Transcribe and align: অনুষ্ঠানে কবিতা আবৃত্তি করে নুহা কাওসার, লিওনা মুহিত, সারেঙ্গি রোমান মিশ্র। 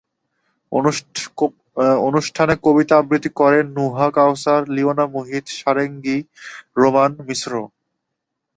অনুষ্ঠানে 2.01 2.53
কবিতা 2.63 2.93
আবৃত্তি 2.97 3.29
করে 3.35 3.59
নুহা 3.75 4.07
কাওসার, 4.15 4.61
লিওনা 4.75 5.05
মুহিত, 5.13 5.45
সারেঙ্গি 5.57 6.17
রোমান 6.77 7.11
মিশ্র। 7.27 7.51